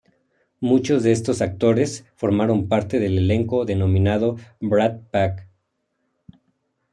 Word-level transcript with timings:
Muchos 0.61 1.03
de 1.03 1.11
estos 1.11 1.43
actores 1.43 2.05
formaron 2.15 2.67
parte 2.67 2.97
del 2.97 3.19
elenco 3.19 3.65
denominado 3.65 4.35
Brat 4.59 4.99
Pack. 5.11 5.47